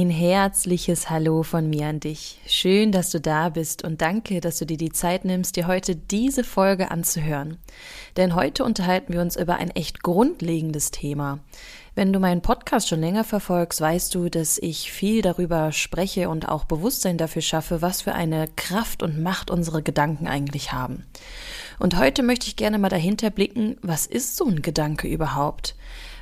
[0.00, 2.38] Ein herzliches Hallo von mir an dich.
[2.46, 5.94] Schön, dass du da bist und danke, dass du dir die Zeit nimmst, dir heute
[5.94, 7.58] diese Folge anzuhören.
[8.16, 11.40] Denn heute unterhalten wir uns über ein echt grundlegendes Thema.
[11.94, 16.48] Wenn du meinen Podcast schon länger verfolgst, weißt du, dass ich viel darüber spreche und
[16.48, 21.04] auch Bewusstsein dafür schaffe, was für eine Kraft und Macht unsere Gedanken eigentlich haben.
[21.78, 25.76] Und heute möchte ich gerne mal dahinter blicken, was ist so ein Gedanke überhaupt?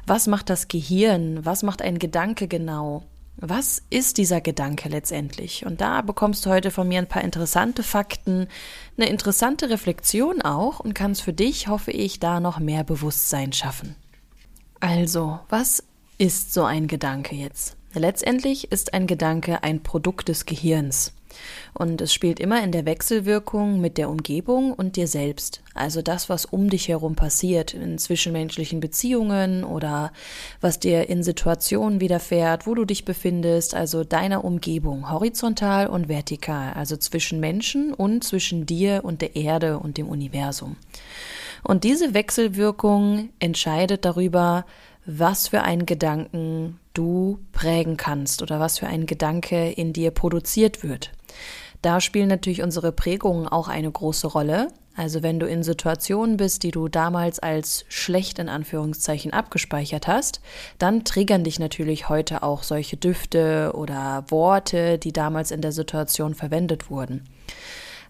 [0.05, 1.47] Was macht das Gehirn?
[1.47, 3.05] Was macht ein Gedanke genau?
[3.41, 5.65] Was ist dieser Gedanke letztendlich?
[5.65, 8.49] Und da bekommst du heute von mir ein paar interessante Fakten,
[8.97, 13.95] eine interessante Reflexion auch und kannst für dich, hoffe ich, da noch mehr Bewusstsein schaffen.
[14.81, 15.85] Also, was
[16.19, 17.77] ist so ein Gedanke jetzt?
[17.95, 21.13] Letztendlich ist ein Gedanke ein Produkt des Gehirns.
[21.75, 25.63] Und es spielt immer in der Wechselwirkung mit der Umgebung und dir selbst.
[25.75, 30.13] Also das, was um dich herum passiert, in zwischenmenschlichen Beziehungen oder
[30.61, 36.73] was dir in Situationen widerfährt, wo du dich befindest, also deiner Umgebung, horizontal und vertikal,
[36.73, 40.77] also zwischen Menschen und zwischen dir und der Erde und dem Universum.
[41.63, 44.65] Und diese Wechselwirkung entscheidet darüber,
[45.07, 50.83] was für einen Gedanken du prägen kannst oder was für ein Gedanke in dir produziert
[50.83, 51.13] wird.
[51.83, 54.69] Da spielen natürlich unsere Prägungen auch eine große Rolle.
[54.97, 60.41] Also wenn du in Situationen bist, die du damals als schlecht in Anführungszeichen abgespeichert hast,
[60.79, 66.35] dann triggern dich natürlich heute auch solche Düfte oder Worte, die damals in der Situation
[66.35, 67.29] verwendet wurden.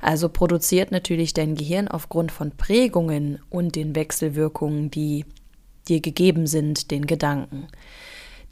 [0.01, 5.27] Also produziert natürlich dein Gehirn aufgrund von Prägungen und den Wechselwirkungen, die
[5.89, 7.67] dir gegeben sind, den Gedanken.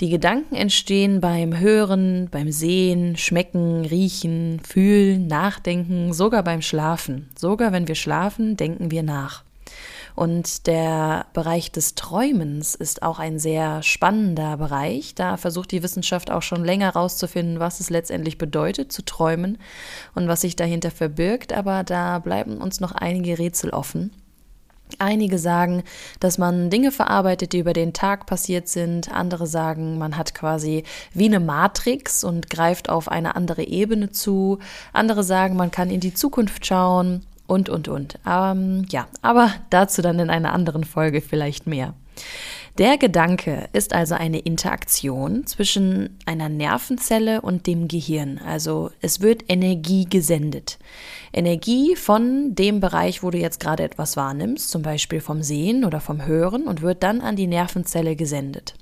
[0.03, 7.31] Die Gedanken entstehen beim Hören, beim Sehen, Schmecken, Riechen, Fühlen, Nachdenken, sogar beim Schlafen.
[7.35, 9.43] Sogar wenn wir schlafen, denken wir nach.
[10.15, 15.15] Und der Bereich des Träumens ist auch ein sehr spannender Bereich.
[15.15, 19.57] Da versucht die Wissenschaft auch schon länger herauszufinden, was es letztendlich bedeutet zu träumen
[20.15, 21.55] und was sich dahinter verbirgt.
[21.55, 24.11] Aber da bleiben uns noch einige Rätsel offen.
[24.99, 25.83] Einige sagen,
[26.21, 29.13] dass man Dinge verarbeitet, die über den Tag passiert sind.
[29.13, 34.59] Andere sagen, man hat quasi wie eine Matrix und greift auf eine andere Ebene zu.
[34.93, 38.19] Andere sagen, man kann in die Zukunft schauen und, und, und.
[38.27, 41.95] Ähm, ja, aber dazu dann in einer anderen Folge vielleicht mehr.
[42.79, 48.39] Der Gedanke ist also eine Interaktion zwischen einer Nervenzelle und dem Gehirn.
[48.45, 50.79] Also es wird Energie gesendet.
[51.33, 56.01] Energie von dem Bereich, wo du jetzt gerade etwas wahrnimmst, zum Beispiel vom Sehen oder
[56.01, 58.75] vom Hören und wird dann an die Nervenzelle gesendet.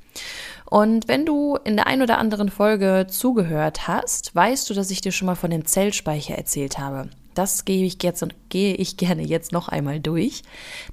[0.68, 5.02] Und wenn du in der ein oder anderen Folge zugehört hast, weißt du, dass ich
[5.02, 7.10] dir schon mal von dem Zellspeicher erzählt habe.
[7.34, 10.42] Das gehe ich, jetzt, gehe ich gerne jetzt noch einmal durch.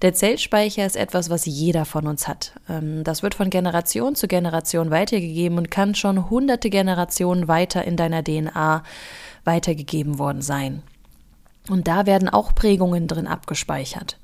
[0.02, 2.53] Der Zellspeicher ist etwas, was jeder von uns hat.
[2.69, 7.97] Ähm, das wird von Generation zu Generation weitergegeben und kann schon hunderte Generationen weiter in
[7.97, 8.84] deiner DNA
[9.44, 10.84] weitergegeben worden sein.
[11.69, 14.18] Und da werden auch Prägungen drin abgespeichert.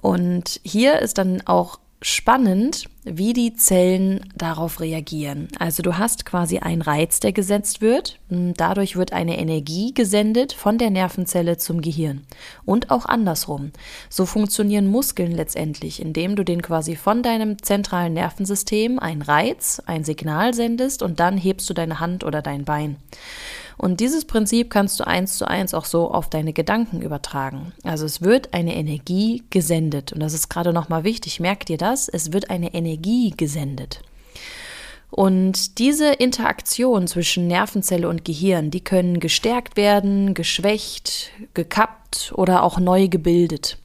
[0.00, 5.48] Und hier ist dann auch spannend, wie die Zellen darauf reagieren.
[5.58, 8.20] Also du hast quasi einen Reiz, der gesetzt wird.
[8.28, 12.24] Dadurch wird eine Energie gesendet von der Nervenzelle zum Gehirn.
[12.64, 13.72] Und auch andersrum.
[14.10, 20.04] So funktionieren Muskeln letztendlich, indem du den quasi von deinem zentralen Nervensystem einen Reiz, ein
[20.04, 22.96] Signal sendest und dann hebst du deine Hand oder dein Bein.
[23.78, 27.72] Und dieses Prinzip kannst du eins zu eins auch so auf deine Gedanken übertragen.
[27.84, 30.12] Also es wird eine Energie gesendet.
[30.12, 31.38] Und das ist gerade nochmal wichtig.
[31.38, 32.08] Merk dir das.
[32.08, 34.02] Es wird eine Energie gesendet.
[35.10, 42.78] Und diese Interaktion zwischen Nervenzelle und Gehirn, die können gestärkt werden, geschwächt, gekappt oder auch
[42.78, 43.78] neu gebildet.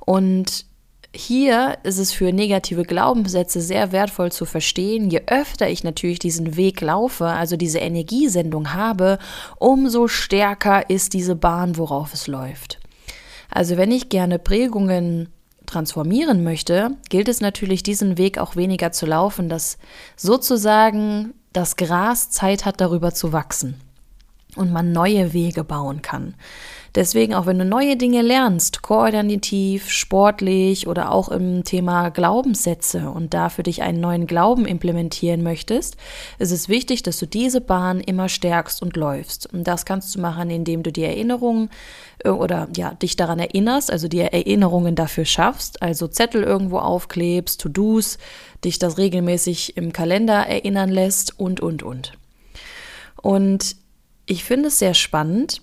[0.00, 0.64] Und
[1.14, 6.56] hier ist es für negative Glaubenssätze sehr wertvoll zu verstehen, je öfter ich natürlich diesen
[6.56, 9.18] Weg laufe, also diese Energiesendung habe,
[9.58, 12.78] umso stärker ist diese Bahn, worauf es läuft.
[13.50, 15.30] Also wenn ich gerne Prägungen
[15.64, 19.78] transformieren möchte, gilt es natürlich, diesen Weg auch weniger zu laufen, dass
[20.16, 23.80] sozusagen das Gras Zeit hat, darüber zu wachsen
[24.56, 26.34] und man neue Wege bauen kann.
[26.98, 33.34] Deswegen, auch wenn du neue Dinge lernst, koordinativ, sportlich oder auch im Thema Glaubenssätze und
[33.34, 35.96] da für dich einen neuen Glauben implementieren möchtest,
[36.40, 39.46] ist es wichtig, dass du diese Bahn immer stärkst und läufst.
[39.46, 41.70] Und das kannst du machen, indem du die Erinnerungen
[42.24, 47.60] äh, oder ja, dich daran erinnerst, also dir Erinnerungen dafür schaffst, also Zettel irgendwo aufklebst,
[47.60, 48.18] To-Dos,
[48.64, 52.14] dich das regelmäßig im Kalender erinnern lässt und, und, und.
[53.22, 53.76] Und
[54.26, 55.60] ich finde es sehr spannend,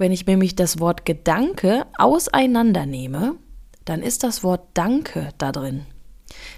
[0.00, 3.36] wenn ich nämlich das Wort Gedanke auseinandernehme,
[3.84, 5.84] dann ist das Wort Danke da drin.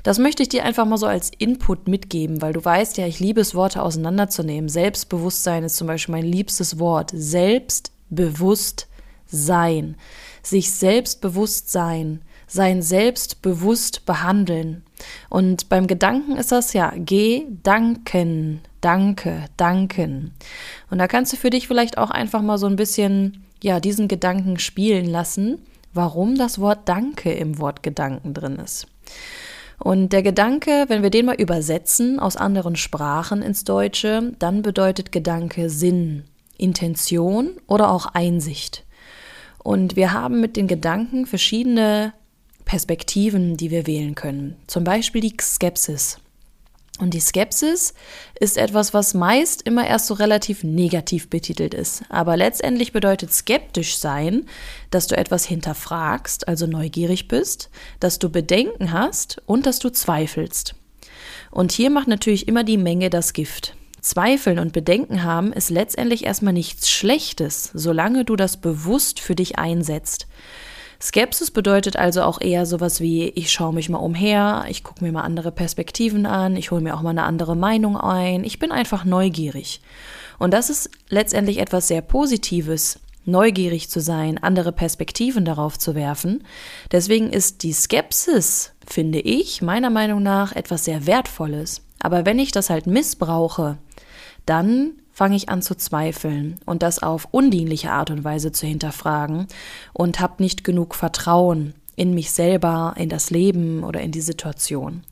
[0.04, 3.18] Das möchte ich dir einfach mal so als Input mitgeben, weil du weißt ja, ich
[3.18, 4.68] liebe es, Worte auseinanderzunehmen.
[4.68, 7.10] Selbstbewusstsein ist zum Beispiel mein liebstes Wort.
[7.12, 9.96] Selbstbewusstsein.
[10.42, 12.22] Sich selbstbewusst sein.
[12.46, 14.84] Sein selbstbewusst behandeln.
[15.28, 18.60] Und beim Gedanken ist das ja Gedanken.
[18.80, 20.32] Danke, danken.
[20.90, 24.08] Und da kannst du für dich vielleicht auch einfach mal so ein bisschen, ja, diesen
[24.08, 25.58] Gedanken spielen lassen,
[25.94, 28.86] warum das Wort Danke im Wort Gedanken drin ist.
[29.78, 35.10] Und der Gedanke, wenn wir den mal übersetzen aus anderen Sprachen ins Deutsche, dann bedeutet
[35.10, 36.24] Gedanke Sinn,
[36.56, 38.84] Intention oder auch Einsicht.
[39.58, 42.12] Und wir haben mit den Gedanken verschiedene
[42.64, 44.56] Perspektiven, die wir wählen können.
[44.66, 46.18] Zum Beispiel die Skepsis.
[46.98, 47.94] Und die Skepsis
[48.38, 52.04] ist etwas, was meist immer erst so relativ negativ betitelt ist.
[52.10, 54.46] Aber letztendlich bedeutet skeptisch sein,
[54.90, 60.74] dass du etwas hinterfragst, also neugierig bist, dass du Bedenken hast und dass du zweifelst.
[61.50, 63.74] Und hier macht natürlich immer die Menge das Gift.
[64.00, 69.58] Zweifeln und Bedenken haben ist letztendlich erstmal nichts Schlechtes, solange du das bewusst für dich
[69.58, 70.26] einsetzt.
[71.02, 75.10] Skepsis bedeutet also auch eher sowas wie, ich schaue mich mal umher, ich gucke mir
[75.10, 78.70] mal andere Perspektiven an, ich hole mir auch mal eine andere Meinung ein, ich bin
[78.70, 79.80] einfach neugierig.
[80.38, 86.44] Und das ist letztendlich etwas sehr Positives, neugierig zu sein, andere Perspektiven darauf zu werfen.
[86.92, 91.82] Deswegen ist die Skepsis, finde ich, meiner Meinung nach etwas sehr Wertvolles.
[92.00, 93.76] Aber wenn ich das halt missbrauche,
[94.46, 99.46] dann fange ich an zu zweifeln und das auf undienliche Art und Weise zu hinterfragen
[99.92, 105.04] und habe nicht genug Vertrauen in mich selber, in das Leben oder in die Situation.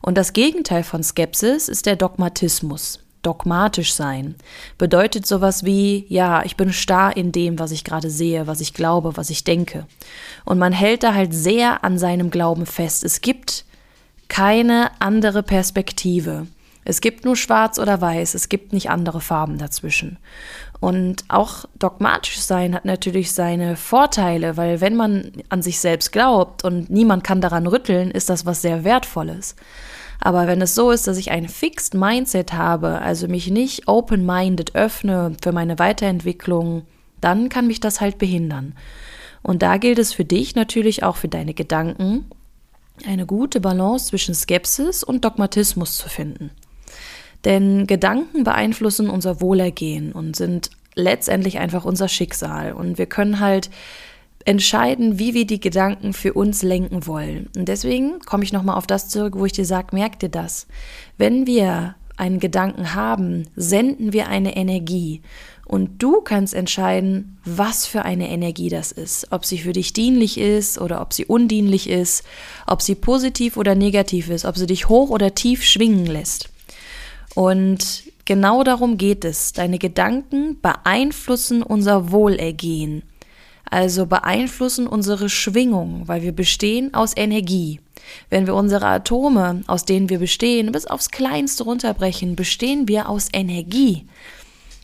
[0.00, 3.00] Und das Gegenteil von Skepsis ist der Dogmatismus.
[3.22, 4.34] Dogmatisch sein
[4.76, 8.74] bedeutet sowas wie, ja, ich bin starr in dem, was ich gerade sehe, was ich
[8.74, 9.86] glaube, was ich denke.
[10.44, 13.02] Und man hält da halt sehr an seinem Glauben fest.
[13.02, 13.64] Es gibt
[14.28, 16.46] keine andere Perspektive.
[16.84, 20.18] Es gibt nur schwarz oder weiß, es gibt nicht andere Farben dazwischen.
[20.80, 26.62] Und auch dogmatisch sein hat natürlich seine Vorteile, weil wenn man an sich selbst glaubt
[26.62, 29.56] und niemand kann daran rütteln, ist das was sehr Wertvolles.
[30.20, 34.74] Aber wenn es so ist, dass ich ein Fixed Mindset habe, also mich nicht open-minded
[34.74, 36.82] öffne für meine Weiterentwicklung,
[37.20, 38.74] dann kann mich das halt behindern.
[39.42, 42.26] Und da gilt es für dich natürlich auch für deine Gedanken,
[43.06, 46.50] eine gute Balance zwischen Skepsis und Dogmatismus zu finden.
[47.44, 52.72] Denn Gedanken beeinflussen unser Wohlergehen und sind letztendlich einfach unser Schicksal.
[52.72, 53.70] Und wir können halt
[54.44, 57.48] entscheiden, wie wir die Gedanken für uns lenken wollen.
[57.56, 60.66] Und deswegen komme ich nochmal auf das zurück, wo ich dir sage, merk dir das.
[61.16, 65.22] Wenn wir einen Gedanken haben, senden wir eine Energie.
[65.66, 69.28] Und du kannst entscheiden, was für eine Energie das ist.
[69.32, 72.22] Ob sie für dich dienlich ist oder ob sie undienlich ist,
[72.66, 76.50] ob sie positiv oder negativ ist, ob sie dich hoch oder tief schwingen lässt.
[77.34, 79.52] Und genau darum geht es.
[79.52, 83.02] Deine Gedanken beeinflussen unser Wohlergehen,
[83.68, 87.80] also beeinflussen unsere Schwingung, weil wir bestehen aus Energie.
[88.30, 93.28] Wenn wir unsere Atome, aus denen wir bestehen, bis aufs Kleinste runterbrechen, bestehen wir aus
[93.32, 94.06] Energie.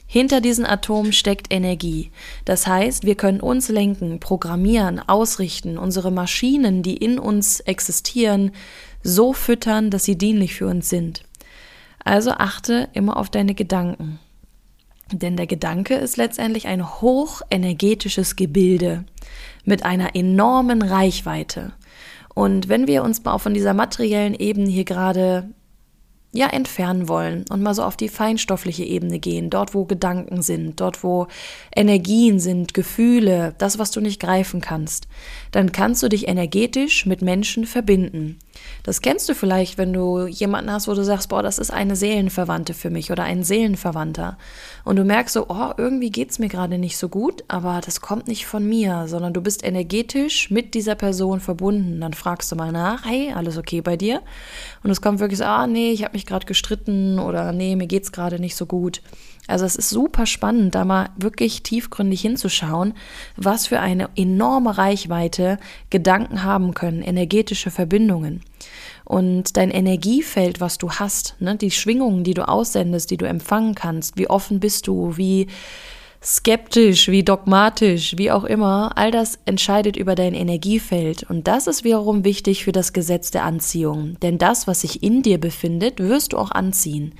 [0.06, 2.10] Hinter diesen Atomen steckt Energie.
[2.44, 8.50] Das heißt, wir können uns lenken, programmieren, ausrichten, unsere Maschinen, die in uns existieren,
[9.04, 11.22] so füttern, dass sie dienlich für uns sind.
[12.04, 14.18] Also achte immer auf deine Gedanken.
[15.12, 19.04] Denn der Gedanke ist letztendlich ein hochenergetisches Gebilde
[19.64, 21.72] mit einer enormen Reichweite.
[22.34, 25.50] Und wenn wir uns mal von dieser materiellen Ebene hier gerade
[26.32, 30.80] ja entfernen wollen und mal so auf die feinstoffliche Ebene gehen, dort wo Gedanken sind,
[30.80, 31.26] dort wo
[31.74, 35.08] Energien sind, Gefühle, das, was du nicht greifen kannst,
[35.50, 38.38] dann kannst du dich energetisch mit Menschen verbinden.
[38.82, 41.96] Das kennst du vielleicht, wenn du jemanden hast, wo du sagst, boah, das ist eine
[41.96, 44.38] Seelenverwandte für mich oder ein Seelenverwandter.
[44.84, 48.28] Und du merkst so, oh, irgendwie geht's mir gerade nicht so gut, aber das kommt
[48.28, 52.00] nicht von mir, sondern du bist energetisch mit dieser Person verbunden.
[52.00, 54.22] Dann fragst du mal nach, hey, alles okay bei dir?
[54.82, 57.86] Und es kommt wirklich so, ah, nee, ich habe mich gerade gestritten oder nee, mir
[57.86, 59.02] geht's gerade nicht so gut.
[59.46, 62.94] Also es ist super spannend, da mal wirklich tiefgründig hinzuschauen,
[63.36, 65.58] was für eine enorme Reichweite
[65.90, 68.42] Gedanken haben können, energetische Verbindungen.
[69.04, 73.74] Und dein Energiefeld, was du hast, ne, die Schwingungen, die du aussendest, die du empfangen
[73.74, 75.48] kannst, wie offen bist du, wie
[76.22, 81.22] skeptisch, wie dogmatisch, wie auch immer, all das entscheidet über dein Energiefeld.
[81.22, 84.18] Und das ist wiederum wichtig für das Gesetz der Anziehung.
[84.20, 87.14] Denn das, was sich in dir befindet, wirst du auch anziehen.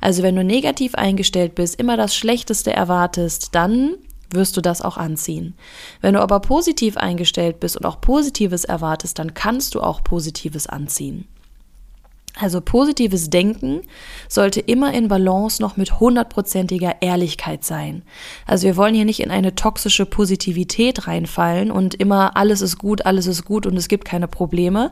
[0.00, 3.96] Also wenn du negativ eingestellt bist, immer das Schlechteste erwartest, dann
[4.30, 5.54] wirst du das auch anziehen.
[6.00, 10.66] Wenn du aber positiv eingestellt bist und auch Positives erwartest, dann kannst du auch Positives
[10.66, 11.28] anziehen.
[12.36, 13.82] Also positives Denken
[14.28, 18.02] sollte immer in Balance noch mit hundertprozentiger Ehrlichkeit sein.
[18.44, 23.06] Also wir wollen hier nicht in eine toxische Positivität reinfallen und immer alles ist gut,
[23.06, 24.90] alles ist gut und es gibt keine Probleme.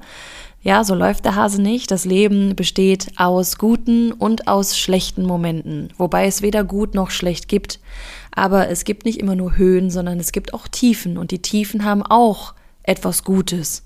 [0.62, 1.90] Ja, so läuft der Hase nicht.
[1.90, 7.48] Das Leben besteht aus guten und aus schlechten Momenten, wobei es weder gut noch schlecht
[7.48, 7.80] gibt.
[8.30, 11.84] Aber es gibt nicht immer nur Höhen, sondern es gibt auch Tiefen und die Tiefen
[11.84, 13.82] haben auch etwas Gutes.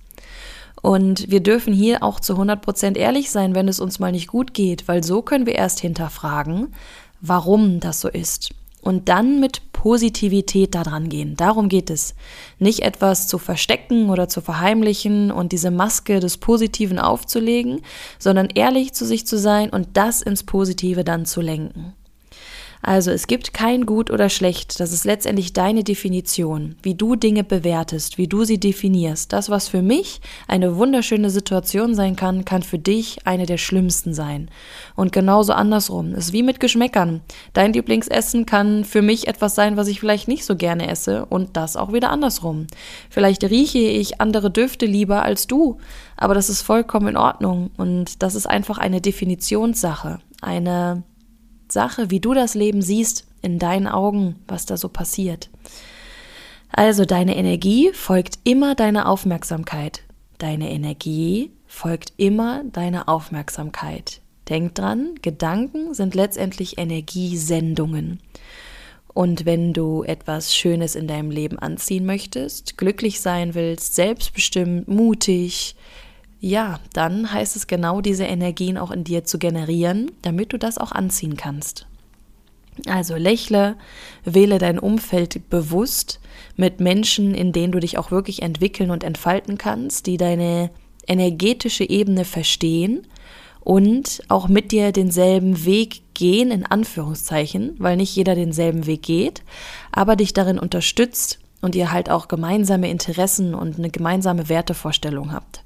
[0.87, 4.29] Und wir dürfen hier auch zu 100 Prozent ehrlich sein, wenn es uns mal nicht
[4.29, 6.73] gut geht, weil so können wir erst hinterfragen,
[7.21, 8.55] warum das so ist.
[8.83, 11.37] Und dann mit Positivität daran gehen.
[11.37, 12.15] Darum geht es.
[12.61, 17.81] Nicht etwas zu verstecken oder zu verheimlichen und diese Maske des Positiven aufzulegen,
[18.21, 21.96] sondern ehrlich zu sich zu sein und das ins Positive dann zu lenken.
[22.87, 27.43] Also es gibt kein gut oder schlecht, das ist letztendlich deine Definition, wie du Dinge
[27.43, 29.33] bewertest, wie du sie definierst.
[29.33, 34.15] Das, was für mich eine wunderschöne Situation sein kann, kann für dich eine der schlimmsten
[34.15, 34.49] sein.
[34.95, 36.13] Und genauso andersrum.
[36.13, 37.23] Es ist wie mit Geschmäckern.
[37.55, 41.57] Dein Lieblingsessen kann für mich etwas sein, was ich vielleicht nicht so gerne esse und
[41.57, 42.69] das auch wieder andersrum.
[43.11, 45.79] Vielleicht rieche ich andere Düfte lieber als du,
[46.17, 51.03] aber das ist vollkommen in Ordnung und das ist einfach eine Definitionssache, eine
[51.73, 55.51] Sache, wie du das Leben siehst, in deinen Augen, was da so passiert.
[56.71, 60.03] Also deine Energie folgt immer deiner Aufmerksamkeit.
[60.39, 64.21] Deine Energie folgt immer deiner Aufmerksamkeit.
[64.49, 68.21] Denk dran, Gedanken sind letztendlich Energiesendungen.
[69.17, 75.75] Und wenn du etwas Schönes in deinem Leben anziehen möchtest, glücklich sein willst, selbstbestimmt, mutig,
[76.47, 80.79] ja, dann heißt es genau diese Energien auch in dir zu generieren, damit du das
[80.79, 81.87] auch anziehen kannst.
[82.87, 83.77] Also lächle,
[84.25, 86.21] wähle dein Umfeld bewusst
[86.57, 90.71] mit Menschen, in denen du dich auch wirklich entwickeln und entfalten kannst, die deine
[91.07, 93.07] energetische Ebene verstehen
[93.61, 99.43] und auch mit dir denselben Weg gehen, in Anführungszeichen, weil nicht jeder denselben Weg geht,
[99.91, 105.65] aber dich darin unterstützt und ihr halt auch gemeinsame Interessen und eine gemeinsame Wertevorstellung habt.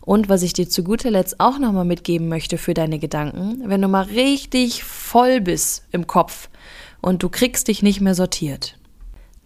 [0.00, 3.82] Und was ich dir zu guter Letzt auch nochmal mitgeben möchte für deine Gedanken, wenn
[3.82, 6.48] du mal richtig voll bist im Kopf
[7.00, 8.78] und du kriegst dich nicht mehr sortiert,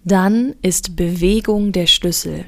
[0.04, 2.46] dann ist Bewegung der Schlüssel.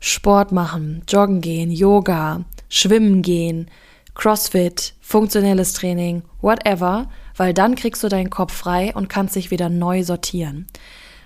[0.00, 3.70] Sport machen, joggen gehen, Yoga, schwimmen gehen,
[4.14, 9.68] Crossfit, funktionelles Training, whatever, weil dann kriegst du deinen Kopf frei und kannst dich wieder
[9.68, 10.66] neu sortieren.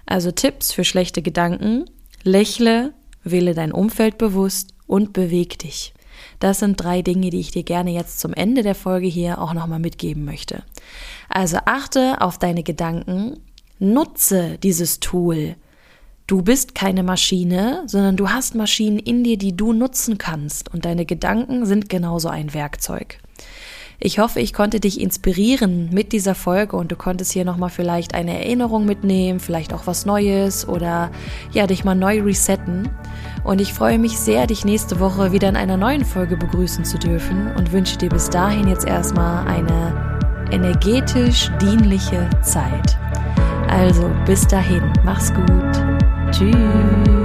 [0.07, 1.85] Also Tipps für schlechte Gedanken,
[2.23, 2.95] lächle,
[3.25, 5.93] wähle dein Umfeld bewusst und beweg dich.
[6.39, 9.55] Das sind drei Dinge, die ich dir gerne jetzt zum Ende der Folge hier auch
[9.55, 10.63] nochmal mitgeben möchte.
[11.29, 13.41] Also achte auf deine Gedanken,
[13.79, 15.57] nutze dieses Tool.
[16.27, 20.85] Du bist keine Maschine, sondern du hast Maschinen in dir, die du nutzen kannst und
[20.85, 23.19] deine Gedanken sind genauso ein Werkzeug.
[24.01, 28.15] Ich hoffe, ich konnte dich inspirieren mit dieser Folge und du konntest hier nochmal vielleicht
[28.15, 31.11] eine Erinnerung mitnehmen, vielleicht auch was Neues oder
[31.53, 32.89] ja, dich mal neu resetten.
[33.43, 36.97] Und ich freue mich sehr, dich nächste Woche wieder in einer neuen Folge begrüßen zu
[36.97, 40.19] dürfen und wünsche dir bis dahin jetzt erstmal eine
[40.53, 42.97] energetisch dienliche Zeit.
[43.69, 46.31] Also bis dahin, mach's gut.
[46.31, 47.18] Tschüss.